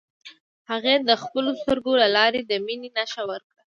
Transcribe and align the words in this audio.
هغې 0.69 0.95
د 1.07 1.09
خپلو 1.23 1.51
سترګو 1.61 1.93
له 2.01 2.07
لارې 2.17 2.41
د 2.45 2.51
مینې 2.65 2.89
نښه 2.97 3.21
ورکړه. 3.29 3.57